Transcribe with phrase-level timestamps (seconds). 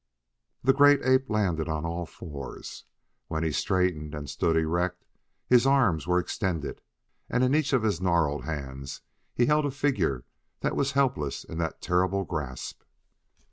[0.63, 2.85] The great ape landed on all fours.
[3.27, 5.05] When he straightened and stood erect
[5.47, 6.81] his arms were extended,
[7.29, 9.01] and in each of his gnarled hands
[9.35, 10.25] he held a figure
[10.61, 12.81] that was helpless in that terrible grasp.